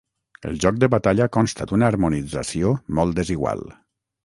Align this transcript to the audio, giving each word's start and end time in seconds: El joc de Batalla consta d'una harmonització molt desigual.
El 0.51 0.55
joc 0.63 0.79
de 0.83 0.89
Batalla 0.93 1.27
consta 1.37 1.69
d'una 1.73 1.87
harmonització 1.91 2.73
molt 3.01 3.23
desigual. 3.23 3.65